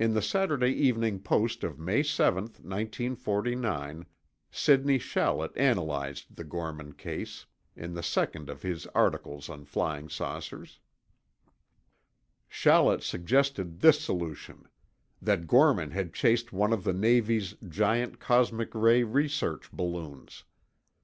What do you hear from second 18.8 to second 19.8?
research